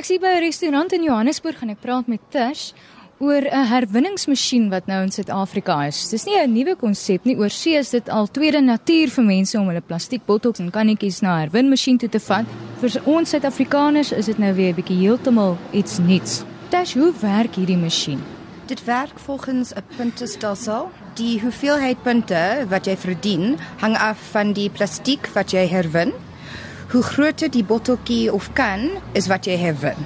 [0.00, 2.72] Ek sien by 'n restaurant in Johannesburg en ek praat met Tish
[3.20, 6.08] oor 'n herwinningsmasjien wat nou in Suid-Afrika is.
[6.08, 7.36] Dis nie 'n nuwe konsep nie.
[7.36, 11.40] Oorsee is dit al tweede natuur vir mense om hulle plastiekbottels en kannetjies na 'n
[11.42, 12.46] herwinmasjien toe te vat.
[12.80, 16.44] Vir ons Suid-Afrikaners is dit nou weer 'n bietjie heeltemal iets nuuts.
[16.70, 18.22] Tish, hoe werk hierdie masjien?
[18.68, 20.90] Dit werk volgens 'n puntestelsel.
[21.16, 26.12] Die hoeveelheid punte wat jy verdien hang af van die plastiek wat jy herwin.
[26.90, 29.98] Hoe groter die botteltjie of kan is wat jy herwin,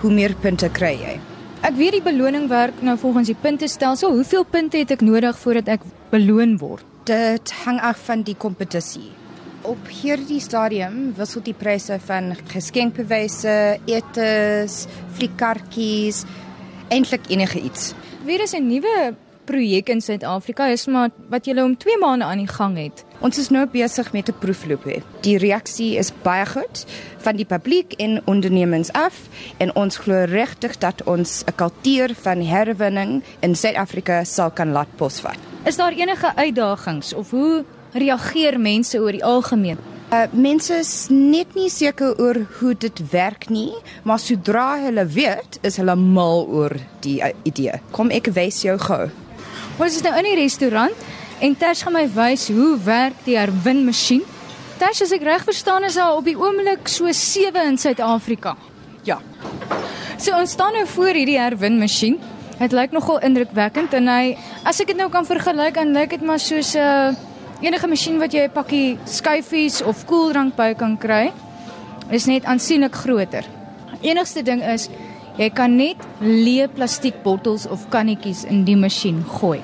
[0.00, 1.18] hoe meer punte kry jy.
[1.64, 4.12] Ek weet die beloning werk nou volgens die puntestelsel.
[4.16, 6.84] Hoeveel punte het ek nodig voordat ek beloon word?
[7.04, 9.10] Dit hang af van die kompetisie.
[9.68, 14.78] Op hierdie stadium wissel die pryse van geskenkbewyse, etes,
[15.16, 16.24] fliekkaartjies,
[16.92, 17.92] eintlik enige iets.
[18.24, 22.42] Weer is 'n nuwe projek in Suid-Afrika is maar wat julle om 2 maande aan
[22.42, 23.04] die gang het.
[23.24, 24.84] Ons is nou besig met 'n proefloop.
[25.20, 26.84] Die reaksie is baie goed
[27.18, 29.14] van die publiek en ondernemings af
[29.56, 34.96] en ons glo regtig dat ons 'n kultuur van herwinning in Suid-Afrika sal kan laat
[34.96, 35.38] posvat.
[35.64, 39.78] Is daar enige uitdagings of hoe reageer mense oor die algemeen?
[40.12, 43.72] Uh, mense is net nie seker oor hoe dit werk nie,
[44.04, 47.80] maar sodra hulle weet, is hulle mal oor die uh, idee.
[47.90, 49.08] Kom ek wys jou gou.
[49.74, 51.00] Ons is nou in die restaurant
[51.42, 54.22] en Tash gaan my wys hoe werk die herwinmasjien.
[54.78, 58.52] Tash, as ek reg verstaan, is daar op die oomblik so 7 in Suid-Afrika.
[59.02, 59.18] Ja.
[60.14, 62.20] So ons staan nou voor hierdie herwinmasjien.
[62.60, 66.22] Dit lyk nogal indrukwekkend en hy as ek dit nou kan vergelyk, dan lyk dit
[66.22, 70.94] maar soos 'n uh, enige masjien wat jy 'n pakkie skyfies of koeldrank by kan
[70.96, 71.32] kry.
[72.10, 73.42] Is net aansienlik groter.
[74.02, 74.88] Enigste ding is
[75.38, 79.60] jy kan net leë plastiekbottels of kannetjies in die masjien gooi.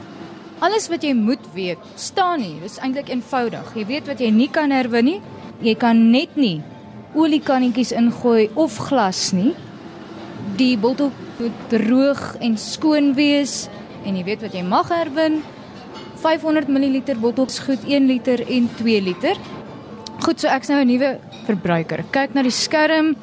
[0.60, 2.58] Alles wat jy moet weet, staan hier.
[2.60, 3.70] Dit is eintlik eenvoudig.
[3.78, 5.20] Jy weet wat jy nie kan herwin nie.
[5.64, 6.58] Jy kan net nie
[7.16, 9.54] oliekannetjies ingooi of glas nie.
[10.60, 13.68] Die bottel moet droog en skoon wees
[14.04, 15.40] en jy weet wat jy mag herwin.
[16.20, 19.40] 500 ml bottels goed 1 liter en 2 liter.
[20.20, 22.04] Goed, so ek's nou 'n nuwe verbruiker.
[22.12, 23.16] Kyk na die skerm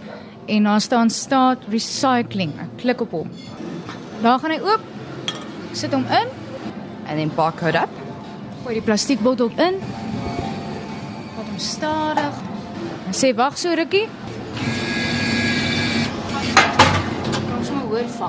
[0.47, 2.53] en daar staan staat recycling.
[2.59, 3.31] Ek klik op hom.
[4.22, 4.84] Daar gaan hy oop.
[5.72, 6.28] Sit hom in
[7.08, 7.91] and then barcode up.
[8.63, 9.80] Gooi die plastiekbottel in.
[11.35, 12.41] Vat hom stadig.
[13.08, 14.08] En sê wag so rukkie.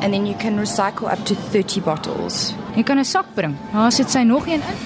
[0.00, 2.54] And then you can recycle up to 30 bottles.
[2.76, 3.56] Jy kan 'n sak bring.
[3.72, 4.78] Daar sit sy nog een in.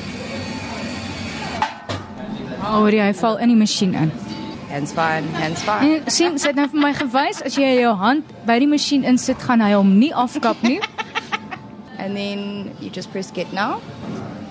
[2.64, 4.12] Oh, hy val in die masjien in.
[4.72, 6.00] Hands fine, hands fine.
[6.00, 9.04] En sien, sy het nou vir my gewys as jy jou hand by die masjien
[9.04, 10.78] insit, gaan hy hom nie afkap nie.
[12.02, 13.82] and then you just press get now.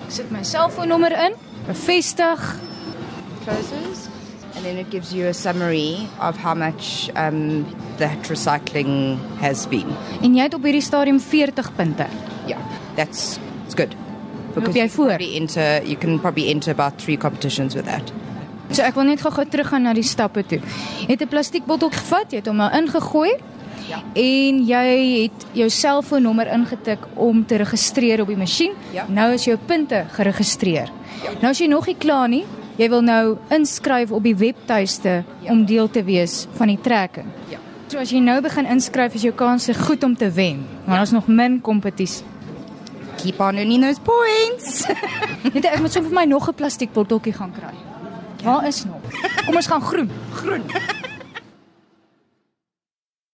[0.08, 1.34] Sit my selfoonnommer in,
[1.66, 2.46] bevestig,
[3.42, 4.06] closes
[4.54, 7.66] and then it gives you a summary of how much um
[7.98, 9.90] that recycling has been.
[10.22, 12.06] En jy het op hierdie stadium 40 punte.
[12.46, 12.62] Yeah,
[12.94, 13.96] that's it's good.
[14.54, 15.18] Because jy voor.
[15.18, 18.12] Enter, you can probably enter about 3 competitions with that.
[18.72, 20.60] So ek wil net gou-gou teruggaan na die stappe toe.
[21.04, 23.32] Jy het 'n plastiekbottel gevat, jy het hom nou ingegooi.
[23.88, 23.98] Ja.
[24.14, 24.86] En jy
[25.22, 28.72] het jou selfoonnommer ingetik om te registreer op die masjien.
[28.92, 29.04] Ja.
[29.08, 30.88] Nou is jou punte geregistreer.
[31.22, 31.30] Ja.
[31.40, 32.44] Nou as jy nog nie klaar nie,
[32.76, 35.50] jy wil nou inskryf op die webtuiste ja.
[35.50, 37.26] om deel te wees van die trekking.
[37.48, 37.58] Ja.
[37.88, 41.10] So as jy nou begin inskryf, is jou kanse goed om te wen, want daar's
[41.10, 41.16] ja.
[41.16, 42.24] nog min kompetisie.
[43.16, 44.86] Keep on earning those points.
[45.54, 47.74] Net ek moet so vir my nog 'n plastiekbotteltjie gaan kry.
[48.42, 49.00] Waar is nog?
[49.46, 50.10] Kom ons gaan groen.
[50.32, 50.62] Groen.